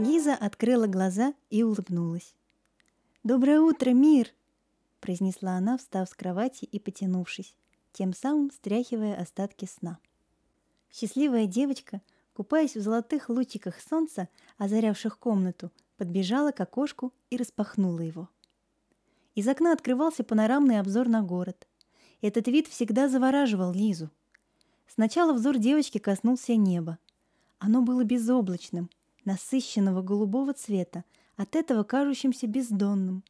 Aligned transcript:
Лиза 0.00 0.34
открыла 0.34 0.86
глаза 0.86 1.34
и 1.50 1.62
улыбнулась. 1.62 2.34
«Доброе 3.22 3.60
утро, 3.60 3.90
мир!»– 3.90 4.28
произнесла 5.00 5.56
она, 5.56 5.76
встав 5.76 6.08
с 6.08 6.14
кровати 6.14 6.64
и 6.64 6.80
потянувшись, 6.80 7.54
тем 7.92 8.14
самым 8.14 8.50
стряхивая 8.50 9.20
остатки 9.20 9.66
сна. 9.66 9.98
Счастливая 10.90 11.44
девочка, 11.44 12.00
купаясь 12.32 12.76
в 12.76 12.80
золотых 12.80 13.28
лучиках 13.28 13.78
солнца, 13.78 14.30
озарявших 14.56 15.18
комнату, 15.18 15.70
подбежала 15.98 16.50
к 16.50 16.60
окошку 16.60 17.12
и 17.28 17.36
распахнула 17.36 18.00
его. 18.00 18.30
Из 19.34 19.46
окна 19.48 19.70
открывался 19.70 20.24
панорамный 20.24 20.80
обзор 20.80 21.08
на 21.08 21.20
город. 21.20 21.68
Этот 22.22 22.48
вид 22.48 22.68
всегда 22.68 23.10
завораживал 23.10 23.74
Лизу. 23.74 24.10
Сначала 24.88 25.34
взор 25.34 25.58
девочки 25.58 25.98
коснулся 25.98 26.56
неба. 26.56 26.96
Оно 27.58 27.82
было 27.82 28.02
безоблачным, 28.02 28.88
насыщенного 29.24 30.02
голубого 30.02 30.52
цвета, 30.52 31.04
от 31.36 31.56
этого 31.56 31.84
кажущимся 31.84 32.46
бездонным. 32.46 33.24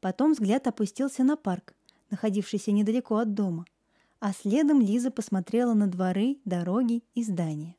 Потом 0.00 0.32
взгляд 0.32 0.66
опустился 0.66 1.24
на 1.24 1.36
парк, 1.36 1.74
находившийся 2.10 2.72
недалеко 2.72 3.16
от 3.16 3.34
дома, 3.34 3.66
а 4.20 4.32
следом 4.32 4.80
Лиза 4.80 5.10
посмотрела 5.10 5.74
на 5.74 5.88
дворы, 5.88 6.38
дороги 6.44 7.02
и 7.14 7.22
здания. 7.22 7.76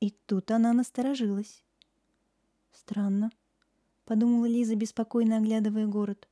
И 0.00 0.10
тут 0.26 0.50
она 0.50 0.72
насторожилась. 0.72 1.62
Странно, 2.72 3.30
подумала 4.04 4.46
Лиза, 4.46 4.74
беспокойно 4.74 5.36
оглядывая 5.36 5.86
город. 5.86 6.28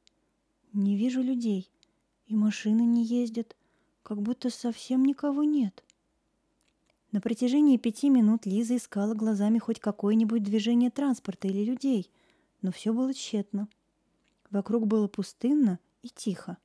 Не 0.72 0.96
вижу 0.96 1.22
людей, 1.22 1.70
и 2.26 2.34
машины 2.34 2.82
не 2.82 3.04
ездят, 3.04 3.56
как 4.02 4.22
будто 4.22 4.50
совсем 4.50 5.04
никого 5.04 5.44
нет. 5.44 5.84
На 7.12 7.20
протяжении 7.20 7.76
пяти 7.76 8.08
минут 8.08 8.46
Лиза 8.46 8.76
искала 8.76 9.14
глазами 9.14 9.58
хоть 9.58 9.80
какое-нибудь 9.80 10.44
движение 10.44 10.90
транспорта 10.90 11.48
или 11.48 11.64
людей, 11.64 12.08
но 12.62 12.70
все 12.70 12.92
было 12.92 13.12
тщетно. 13.12 13.68
Вокруг 14.50 14.86
было 14.86 15.08
пустынно 15.08 15.80
и 16.02 16.08
тихо. 16.08 16.56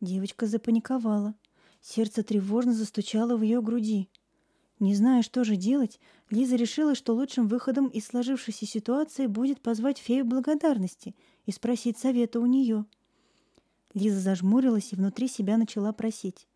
Девочка 0.00 0.46
запаниковала. 0.46 1.34
Сердце 1.82 2.22
тревожно 2.22 2.72
застучало 2.72 3.36
в 3.36 3.42
ее 3.42 3.60
груди. 3.60 4.08
Не 4.78 4.94
зная, 4.94 5.22
что 5.22 5.44
же 5.44 5.56
делать, 5.56 6.00
Лиза 6.30 6.56
решила, 6.56 6.94
что 6.94 7.14
лучшим 7.14 7.46
выходом 7.46 7.88
из 7.88 8.06
сложившейся 8.06 8.66
ситуации 8.66 9.26
будет 9.26 9.60
позвать 9.60 9.98
фею 9.98 10.24
благодарности 10.24 11.14
и 11.44 11.52
спросить 11.52 11.98
совета 11.98 12.40
у 12.40 12.46
нее. 12.46 12.84
Лиза 13.94 14.20
зажмурилась 14.20 14.92
и 14.92 14.96
внутри 14.96 15.28
себя 15.28 15.56
начала 15.56 15.92
просить. 15.92 16.46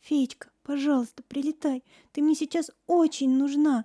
«Феечка, 0.00 0.51
пожалуйста, 0.62 1.22
прилетай, 1.22 1.84
ты 2.12 2.22
мне 2.22 2.34
сейчас 2.34 2.70
очень 2.86 3.36
нужна!» 3.36 3.84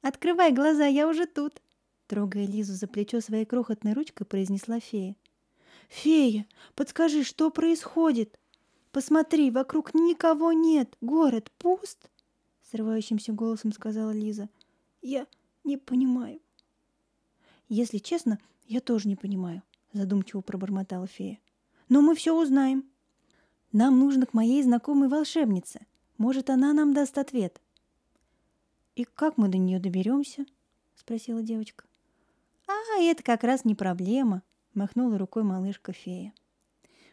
«Открывай 0.00 0.52
глаза, 0.52 0.86
я 0.86 1.08
уже 1.08 1.26
тут!» 1.26 1.60
Трогая 2.06 2.46
Лизу 2.46 2.74
за 2.74 2.86
плечо 2.86 3.20
своей 3.20 3.44
крохотной 3.44 3.92
ручкой, 3.92 4.24
произнесла 4.24 4.80
фея. 4.80 5.16
«Фея, 5.88 6.46
подскажи, 6.74 7.24
что 7.24 7.50
происходит? 7.50 8.38
Посмотри, 8.92 9.50
вокруг 9.50 9.94
никого 9.94 10.52
нет, 10.52 10.96
город 11.00 11.50
пуст!» 11.58 12.10
Срывающимся 12.70 13.32
голосом 13.32 13.72
сказала 13.72 14.10
Лиза. 14.10 14.48
«Я 15.02 15.26
не 15.64 15.76
понимаю». 15.76 16.40
«Если 17.68 17.98
честно, 17.98 18.38
я 18.66 18.80
тоже 18.80 19.08
не 19.08 19.16
понимаю», 19.16 19.62
задумчиво 19.92 20.40
пробормотала 20.40 21.06
фея. 21.06 21.38
«Но 21.88 22.00
мы 22.00 22.14
все 22.14 22.34
узнаем. 22.34 22.84
Нам 23.72 23.98
нужно 23.98 24.26
к 24.26 24.34
моей 24.34 24.62
знакомой 24.62 25.08
волшебнице. 25.08 25.86
Может, 26.16 26.50
она 26.50 26.72
нам 26.72 26.94
даст 26.94 27.18
ответ». 27.18 27.60
«И 28.96 29.04
как 29.04 29.38
мы 29.38 29.48
до 29.48 29.58
нее 29.58 29.78
доберемся?» 29.78 30.46
спросила 31.08 31.42
девочка. 31.42 31.86
«А, 32.66 33.00
это 33.00 33.22
как 33.22 33.42
раз 33.42 33.64
не 33.64 33.74
проблема»,— 33.74 34.42
махнула 34.74 35.16
рукой 35.16 35.42
малышка-фея. 35.42 36.34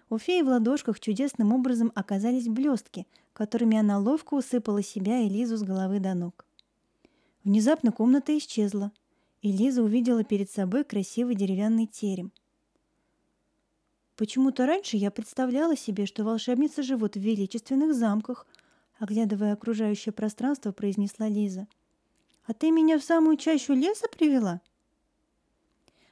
У 0.10 0.18
феи 0.18 0.42
в 0.42 0.48
ладошках 0.48 1.00
чудесным 1.00 1.54
образом 1.54 1.94
оказались 1.96 2.50
блестки, 2.50 3.08
которыми 3.32 3.78
она 3.78 3.98
ловко 3.98 4.34
усыпала 4.34 4.84
себя 4.84 5.22
и 5.22 5.30
Лизу 5.30 5.56
с 5.56 5.64
головы 5.64 6.02
до 6.02 6.14
ног. 6.14 6.46
Внезапно 7.46 7.94
комната 7.94 8.38
исчезла, 8.38 8.92
и 9.42 9.50
Лиза 9.50 9.82
увидела 9.82 10.26
перед 10.26 10.52
собой 10.52 10.84
красивый 10.84 11.36
деревянный 11.36 11.88
терем. 11.88 12.34
Почему-то 14.16 14.66
раньше 14.66 14.96
я 14.96 15.12
представляла 15.12 15.76
себе, 15.76 16.06
что 16.06 16.24
волшебницы 16.24 16.84
живут 16.84 17.16
в 17.16 17.20
величественных 17.20 17.94
замках, 17.94 18.48
оглядывая 18.98 19.53
окружающее 19.53 20.14
пространство, 20.14 20.72
произнесла 20.72 21.28
Лиза. 21.28 21.68
А 22.46 22.54
ты 22.54 22.72
меня 22.72 22.98
в 22.98 23.04
самую 23.04 23.38
чащу 23.38 23.74
леса 23.74 24.08
привела? 24.08 24.62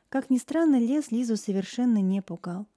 Как 0.09 0.29
ни 0.29 0.37
странно, 0.37 0.79
лес 0.79 1.11
Лизу 1.11 1.37
совершенно 1.37 1.99
не 1.99 2.21
пугал. 2.21 2.67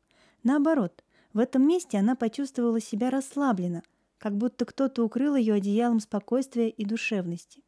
Наоборот, 0.42 1.03
в 1.32 1.38
этом 1.38 1.66
месте 1.66 1.98
она 1.98 2.15
почувствовала 2.15 2.81
себя 2.81 3.10
расслабленно, 3.10 3.82
как 4.19 4.36
будто 4.36 4.65
кто-то 4.65 5.04
укрыл 5.04 5.34
ее 5.34 5.54
одеялом 5.54 6.00
спокойствия 6.00 6.69
и 6.69 6.84
душевности. 6.84 7.62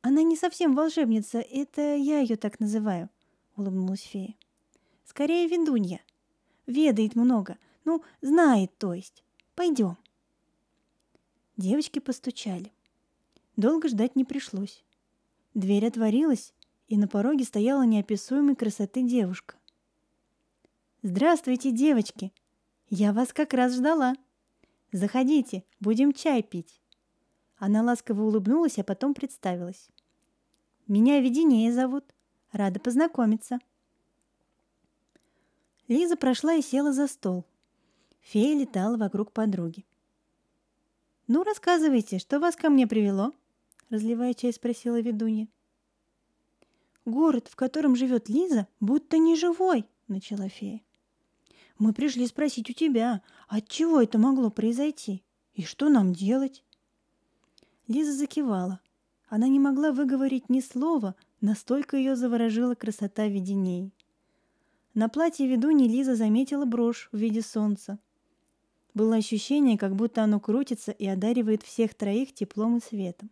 «Она 0.00 0.22
не 0.22 0.36
совсем 0.36 0.74
волшебница, 0.74 1.40
это 1.40 1.94
я 1.94 2.20
ее 2.20 2.36
так 2.36 2.58
называю»,— 2.58 3.10
улыбнулась 3.56 4.02
фея. 4.02 4.34
«Скорее 5.06 5.48
ведунья. 5.48 6.02
Ведает 6.66 7.14
много. 7.14 7.56
Ну, 7.84 8.02
знает, 8.20 8.76
то 8.76 8.92
есть. 8.92 9.24
Пойдем». 9.54 9.96
Девочки 11.56 12.00
постучали. 12.00 12.72
Долго 13.56 13.88
ждать 13.88 14.16
не 14.16 14.24
пришлось. 14.24 14.84
Дверь 15.54 15.86
отворилась, 15.86 16.52
и 16.88 16.98
на 16.98 17.08
пороге 17.08 17.44
стояла 17.44 17.86
неописуемой 17.86 18.56
красоты 18.56 19.02
девушка. 19.02 19.54
«Здравствуйте, 21.02 21.70
девочки! 21.70 22.32
Я 22.90 23.12
вас 23.12 23.32
как 23.32 23.54
раз 23.54 23.74
ждала. 23.74 24.14
Заходите, 24.92 25.64
будем 25.80 26.12
чай 26.12 26.42
пить». 26.42 26.82
Она 27.56 27.82
ласково 27.82 28.22
улыбнулась, 28.22 28.78
а 28.78 28.84
потом 28.84 29.14
представилась. 29.14 29.88
«Меня 30.86 31.20
Веденея 31.20 31.72
зовут. 31.72 32.04
Рада 32.52 32.80
познакомиться». 32.80 33.60
Лиза 35.88 36.16
прошла 36.16 36.54
и 36.54 36.62
села 36.62 36.92
за 36.92 37.06
стол. 37.06 37.44
Фея 38.20 38.58
летала 38.58 38.96
вокруг 38.96 39.32
подруги. 39.32 39.84
«Ну, 41.28 41.44
рассказывайте, 41.44 42.18
что 42.18 42.40
вас 42.40 42.56
ко 42.56 42.70
мне 42.70 42.86
привело?» 42.86 43.32
Разливая 43.88 44.34
чай, 44.34 44.52
спросила 44.52 45.00
ведунья. 45.00 45.48
«Город, 47.04 47.46
в 47.48 47.54
котором 47.54 47.94
живет 47.94 48.28
Лиза, 48.28 48.66
будто 48.80 49.18
не 49.18 49.36
живой»,— 49.36 49.86
начала 50.08 50.48
фея. 50.48 50.82
«Мы 51.78 51.92
пришли 51.92 52.26
спросить 52.26 52.68
у 52.68 52.72
тебя, 52.72 53.22
от 53.46 53.68
чего 53.68 54.00
это 54.00 54.18
могло 54.18 54.50
произойти 54.50 55.22
и 55.54 55.62
что 55.62 55.88
нам 55.88 56.12
делать?» 56.12 56.64
Лиза 57.86 58.12
закивала. 58.12 58.80
Она 59.28 59.46
не 59.46 59.60
могла 59.60 59.92
выговорить 59.92 60.48
ни 60.48 60.60
слова, 60.60 61.14
настолько 61.40 61.96
ее 61.96 62.16
заворожила 62.16 62.74
красота 62.74 63.28
виденей. 63.28 63.92
На 64.96 65.10
платье 65.10 65.46
ведуньи 65.46 65.86
Лиза 65.86 66.16
заметила 66.16 66.64
брошь 66.64 67.10
в 67.12 67.18
виде 67.18 67.42
солнца. 67.42 67.98
Было 68.94 69.16
ощущение, 69.16 69.76
как 69.76 69.94
будто 69.94 70.24
оно 70.24 70.40
крутится 70.40 70.90
и 70.90 71.06
одаривает 71.06 71.62
всех 71.62 71.92
троих 71.92 72.32
теплом 72.32 72.78
и 72.78 72.80
светом. 72.80 73.30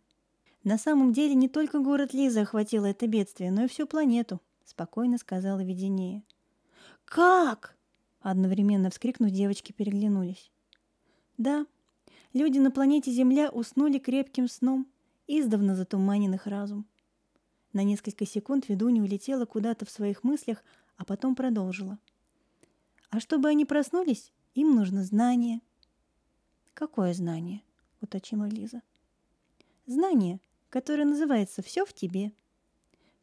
На 0.63 0.77
самом 0.77 1.11
деле 1.11 1.33
не 1.33 1.49
только 1.49 1.79
город 1.79 2.13
Лиза 2.13 2.41
охватило 2.41 2.85
это 2.85 3.07
бедствие, 3.07 3.49
но 3.49 3.63
и 3.63 3.67
всю 3.67 3.87
планету, 3.87 4.41
спокойно 4.63 5.17
сказала 5.17 5.63
видение. 5.63 6.21
Как? 7.03 7.75
Одновременно 8.19 8.91
вскрикнув, 8.91 9.31
девочки 9.31 9.71
переглянулись. 9.71 10.51
Да, 11.39 11.65
люди 12.33 12.59
на 12.59 12.69
планете 12.69 13.09
Земля 13.09 13.49
уснули 13.49 13.97
крепким 13.97 14.47
сном, 14.47 14.85
издавна 15.25 15.75
затуманенных 15.75 16.45
разум. 16.45 16.85
На 17.75 17.83
несколько 17.83 18.25
секунд 18.25 18.69
ведунья 18.69 19.03
улетела 19.03 19.45
куда-то 19.45 19.85
в 19.85 19.89
своих 19.89 20.23
мыслях, 20.23 20.63
а 20.95 21.03
потом 21.03 21.35
продолжила. 21.35 21.99
А 23.09 23.19
чтобы 23.19 23.49
они 23.49 23.65
проснулись, 23.65 24.31
им 24.53 24.75
нужно 24.75 25.03
знание. 25.03 25.59
Какое 26.73 27.13
знание? 27.13 27.63
уточнила 27.99 28.45
Лиза. 28.45 28.81
Знание, 29.87 30.39
которое 30.69 31.03
называется 31.03 31.61
«Все 31.61 31.85
в 31.85 31.91
тебе». 31.91 32.31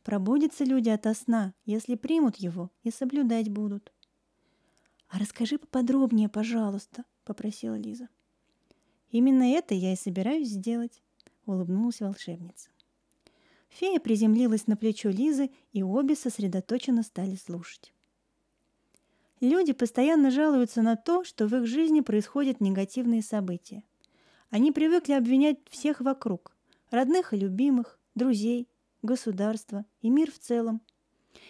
Пробудятся 0.03 0.65
люди 0.65 0.91
ото 0.91 1.15
сна, 1.15 1.55
если 1.65 1.95
примут 1.95 2.37
его 2.37 2.71
и 2.83 2.91
соблюдать 2.91 3.49
будут. 3.49 3.91
«А 5.09 5.19
расскажи 5.19 5.57
поподробнее, 5.57 6.29
пожалуйста»,— 6.29 7.07
попросила 7.25 7.77
Лиза. 7.77 8.11
«Именно 9.09 9.45
это 9.45 9.73
я 9.75 9.95
и 9.95 9.97
собираюсь 9.97 10.49
сделать»,— 10.49 11.03
улыбнулась 11.47 12.01
волшебница. 12.01 12.72
Фея 13.75 14.01
приземлилась 14.01 14.67
на 14.67 14.77
плечо 14.77 15.09
Лизы, 15.09 15.51
и 15.73 15.83
обе 15.83 16.15
сосредоточенно 16.15 17.03
стали 17.03 17.37
слушать. 17.37 17.93
Люди 19.41 19.73
постоянно 19.73 20.31
жалуются 20.31 20.83
на 20.83 20.95
то, 20.95 21.25
что 21.25 21.47
в 21.47 21.57
их 21.57 21.67
жизни 21.67 22.01
происходят 22.01 22.61
негативные 22.61 23.23
события. 23.23 23.83
Они 24.51 24.71
привыкли 24.71 25.15
обвинять 25.15 25.59
всех 25.69 26.01
вокруг, 26.01 26.55
родных 26.91 27.33
и 27.33 27.39
любимых, 27.39 27.99
друзей, 28.15 28.69
государство 29.01 29.85
и 30.01 30.11
мир 30.11 30.31
в 30.31 30.39
целом. 30.39 30.83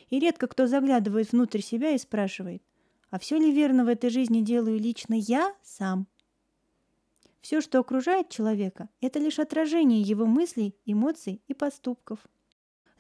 И 0.09 0.21
редко 0.21 0.47
кто 0.47 0.67
заглядывает 0.67 1.33
внутрь 1.33 1.61
себя 1.61 1.91
и 1.91 1.99
спрашивает, 1.99 2.63
а 3.11 3.19
все 3.19 3.37
ли 3.37 3.53
верно 3.53 3.85
в 3.85 3.89
этой 3.89 4.11
жизни 4.11 4.41
делаю 4.41 4.79
лично 4.79 5.15
я 5.15 5.55
сам? 5.63 6.07
Все, 7.43 7.61
что 7.61 7.81
окружает 7.81 8.29
человека, 8.31 8.89
это 9.01 9.19
лишь 9.19 9.41
отражение 9.41 10.01
его 10.01 10.27
мыслей, 10.27 10.77
эмоций 10.87 11.43
и 11.49 11.55
поступков. 11.55 12.21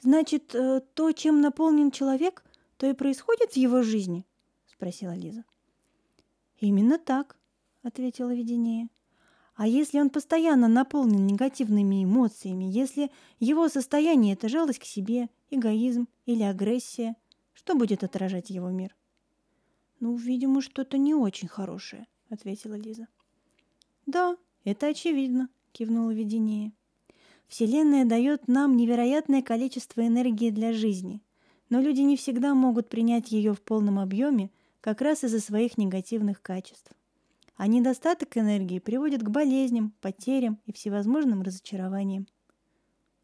Значит, 0.00 0.52
э, 0.54 0.80
то, 0.94 1.12
чем 1.12 1.40
наполнен 1.40 1.92
человек, 1.92 2.44
то 2.76 2.90
и 2.90 2.92
происходит 2.92 3.52
в 3.52 3.56
его 3.56 3.82
жизни? 3.82 4.26
спросила 4.66 5.14
Лиза. 5.14 5.44
Именно 6.58 6.98
так, 6.98 7.36
ответила 7.84 8.34
видение. 8.34 8.88
А 9.54 9.68
если 9.68 10.00
он 10.00 10.10
постоянно 10.10 10.66
наполнен 10.66 11.24
негативными 11.24 12.02
эмоциями, 12.02 12.64
если 12.64 13.12
его 13.38 13.68
состояние– 13.68 14.32
это 14.34 14.48
жалость 14.48 14.80
к 14.80 14.84
себе, 14.84 15.28
эгоизм 15.50 16.08
или 16.26 16.42
агрессия, 16.42 17.14
что 17.52 17.76
будет 17.76 18.02
отражать 18.02 18.50
его 18.50 18.70
мир? 18.70 18.96
«Ну, 20.00 20.16
видимо, 20.16 20.62
что-то 20.62 20.98
не 20.98 21.14
очень 21.14 21.46
хорошее»,— 21.46 22.08
ответила 22.28 22.74
Лиза. 22.74 23.06
«Да, 24.06 24.36
это 24.64 24.88
очевидно»,— 24.88 25.48
кивнула 25.72 26.10
видение. 26.10 26.72
«Вселенная 27.48 28.04
дает 28.04 28.48
нам 28.48 28.76
невероятное 28.76 29.42
количество 29.42 30.06
энергии 30.06 30.50
для 30.50 30.72
жизни, 30.72 31.22
но 31.70 31.80
люди 31.80 32.00
не 32.00 32.16
всегда 32.16 32.54
могут 32.54 32.88
принять 32.88 33.30
ее 33.32 33.54
в 33.54 33.62
полном 33.62 33.98
объеме 33.98 34.50
как 34.80 35.00
раз 35.00 35.24
из-за 35.24 35.40
своих 35.40 35.78
негативных 35.78 36.42
качеств. 36.42 36.90
А 37.56 37.66
недостаток 37.66 38.36
энергии 38.36 38.78
приводит 38.80 39.22
к 39.22 39.30
болезням, 39.30 39.94
потерям 40.00 40.58
и 40.66 40.72
всевозможным 40.72 41.42
разочарованиям. 41.42 42.26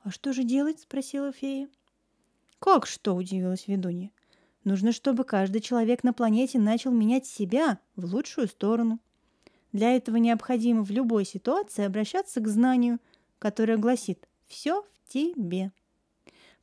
«А 0.00 0.10
что 0.10 0.32
же 0.32 0.44
делать?»— 0.44 0.80
спросила 0.82 1.32
фея. 1.32 1.68
«Как 2.58 2.86
что?»— 2.86 3.14
удивилась 3.16 3.66
ведунья. 3.66 4.10
«Нужно, 4.64 4.92
чтобы 4.92 5.24
каждый 5.24 5.60
человек 5.60 6.04
на 6.04 6.12
планете 6.12 6.58
начал 6.58 6.92
менять 6.92 7.26
себя 7.26 7.80
в 7.96 8.04
лучшую 8.04 8.48
сторону. 8.48 9.00
Для 9.72 9.94
этого 9.94 10.16
необходимо 10.16 10.82
в 10.82 10.90
любой 10.90 11.24
ситуации 11.24 11.84
обращаться 11.84 12.40
к 12.40 12.48
знанию, 12.48 12.98
которое 13.38 13.76
гласит 13.76 14.28
«все 14.46 14.82
в 14.82 15.12
тебе». 15.12 15.72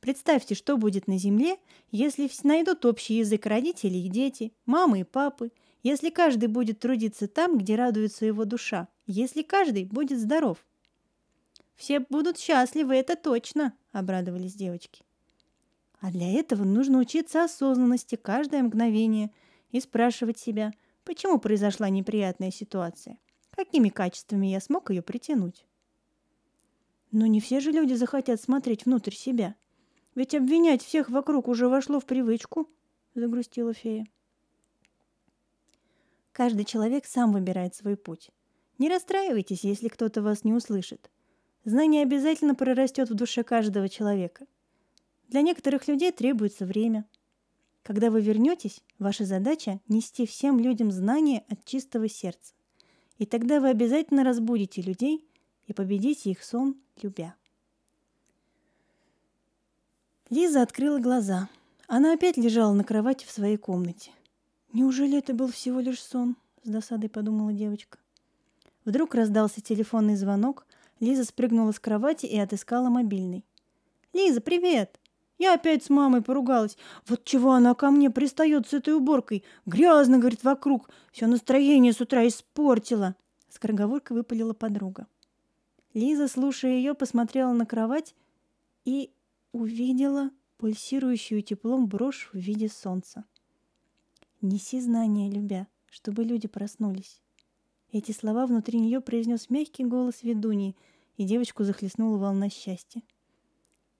Представьте, 0.00 0.54
что 0.54 0.76
будет 0.76 1.06
на 1.06 1.18
Земле, 1.18 1.56
если 1.90 2.30
найдут 2.42 2.84
общий 2.84 3.14
язык 3.14 3.46
родители 3.46 3.96
и 3.96 4.08
дети, 4.08 4.52
мамы 4.66 5.00
и 5.00 5.04
папы– 5.04 5.50
если 5.86 6.10
каждый 6.10 6.48
будет 6.48 6.80
трудиться 6.80 7.28
там, 7.28 7.58
где 7.58 7.76
радуется 7.76 8.26
его 8.26 8.44
душа, 8.44 8.88
если 9.06 9.42
каждый 9.42 9.84
будет 9.84 10.18
здоров. 10.18 10.58
«Все 11.76 12.00
будут 12.00 12.40
счастливы, 12.40 12.96
это 12.96 13.14
точно!»– 13.14 13.72
обрадовались 13.92 14.54
девочки. 14.54 15.04
А 16.00 16.10
для 16.10 16.28
этого 16.28 16.64
нужно 16.64 16.98
учиться 16.98 17.44
осознанности 17.44 18.16
каждое 18.16 18.64
мгновение 18.64 19.30
и 19.70 19.78
спрашивать 19.78 20.40
себя, 20.40 20.72
почему 21.06 21.38
произошла 21.38 21.88
неприятная 21.88 22.50
ситуация, 22.50 23.18
какими 23.50 23.88
качествами 23.88 24.48
я 24.48 24.60
смог 24.60 24.90
ее 24.90 25.00
притянуть. 25.00 25.64
Но 27.12 27.26
не 27.26 27.40
все 27.40 27.60
же 27.60 27.70
люди 27.70 27.94
захотят 27.94 28.40
смотреть 28.42 28.84
внутрь 28.84 29.14
себя. 29.14 29.54
Ведь 30.14 30.34
обвинять 30.34 30.82
всех 30.82 31.08
вокруг 31.08 31.48
уже 31.48 31.68
вошло 31.68 32.00
в 32.00 32.04
привычку, 32.04 32.68
загрустила 33.14 33.72
фея. 33.72 34.06
Каждый 36.32 36.64
человек 36.64 37.06
сам 37.06 37.32
выбирает 37.32 37.74
свой 37.74 37.96
путь. 37.96 38.30
Не 38.78 38.90
расстраивайтесь, 38.90 39.64
если 39.64 39.88
кто-то 39.88 40.20
вас 40.20 40.44
не 40.44 40.52
услышит. 40.52 41.10
Знание 41.64 42.02
обязательно 42.02 42.54
прорастет 42.54 43.08
в 43.08 43.14
душе 43.14 43.42
каждого 43.42 43.88
человека. 43.88 44.46
Для 45.28 45.42
некоторых 45.42 45.88
людей 45.88 46.12
требуется 46.12 46.66
время. 46.66 47.06
Когда 47.86 48.10
вы 48.10 48.20
вернетесь, 48.20 48.82
ваша 48.98 49.24
задача– 49.24 49.78
нести 49.88 50.26
всем 50.26 50.58
людям 50.58 50.90
знания 50.90 51.44
от 51.48 51.64
чистого 51.64 52.08
сердца. 52.08 52.52
И 53.18 53.26
тогда 53.26 53.60
вы 53.60 53.68
обязательно 53.68 54.24
разбудите 54.24 54.82
людей 54.82 55.24
и 55.68 55.72
победите 55.72 56.32
их 56.32 56.42
сон, 56.42 56.74
любя. 57.00 57.36
Лиза 60.30 60.62
открыла 60.62 60.98
глаза. 60.98 61.48
Она 61.86 62.14
опять 62.14 62.36
лежала 62.36 62.72
на 62.72 62.82
кровати 62.82 63.24
в 63.24 63.30
своей 63.30 63.56
комнате. 63.56 64.10
Неужели 64.72 65.18
это 65.18 65.32
был 65.32 65.52
всего 65.52 65.78
лишь 65.78 66.02
сон? 66.02 66.34
С 66.64 66.68
досадой 66.68 67.08
подумала 67.08 67.52
девочка. 67.52 67.98
Вдруг 68.84 69.14
раздался 69.14 69.60
телефонный 69.60 70.16
звонок. 70.16 70.66
Лиза 70.98 71.22
спрыгнула 71.22 71.70
с 71.70 71.78
кровати 71.78 72.26
и 72.26 72.36
отыскала 72.36 72.88
мобильный. 72.88 73.44
«Лиза, 74.12 74.40
привет! 74.40 74.98
Я 75.38 75.54
опять 75.54 75.84
с 75.84 75.90
мамой 75.90 76.22
поругалась. 76.22 76.78
Вот 77.06 77.24
чего 77.24 77.52
она 77.52 77.74
ко 77.74 77.90
мне 77.90 78.10
пристает 78.10 78.68
с 78.68 78.72
этой 78.72 78.94
уборкой? 78.94 79.44
Грязно, 79.66 80.18
говорит, 80.18 80.44
вокруг. 80.44 80.88
Все 81.12 81.26
настроение 81.26 81.92
с 81.92 82.00
утра 82.00 82.26
испортила!» 82.26 83.16
Скороговоркой 83.48 84.16
выпалила 84.16 84.54
подруга. 84.54 85.06
Лиза, 85.94 86.28
слушая 86.28 86.72
ее, 86.72 86.94
посмотрела 86.94 87.52
на 87.52 87.64
кровать 87.64 88.14
и 88.84 89.10
увидела 89.52 90.30
пульсирующую 90.58 91.42
теплом 91.42 91.86
брошь 91.86 92.28
в 92.32 92.38
виде 92.38 92.68
солнца. 92.68 93.24
Неси 94.42 94.80
знания, 94.80 95.30
любя, 95.30 95.66
чтобы 95.90 96.24
люди 96.24 96.48
проснулись. 96.48 97.22
Эти 97.92 98.12
слова 98.12 98.46
внутри 98.46 98.78
нее 98.78 99.00
произнес 99.00 99.48
мягкий 99.48 99.84
голос 99.84 100.22
ведуньи, 100.22 100.76
и 101.16 101.24
девочку 101.24 101.64
захлестнула 101.64 102.18
волна 102.18 102.50
счастья. 102.50 103.02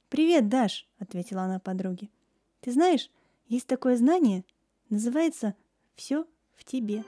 «Привет, 0.09 0.49
Даш!»— 0.49 0.89
ответила 0.99 1.43
она 1.43 1.59
подруге. 1.59 2.09
«Ты 2.61 2.73
знаешь, 2.73 3.11
есть 3.49 3.67
такое 3.67 3.97
знание, 3.97 4.45
называется 4.89 5.55
«все 5.95 6.27
в 6.55 6.65
тебе». 6.65 7.05